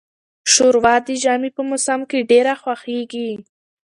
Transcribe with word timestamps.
شوروا 0.53 0.95
د 1.07 1.09
ژمي 1.23 1.49
په 1.57 1.61
موسم 1.69 1.99
کې 2.09 2.27
ډیره 2.31 2.53
خوښیږي. 2.61 3.31